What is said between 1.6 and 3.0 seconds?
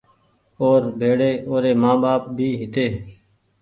مآن ٻآپ بي هيتي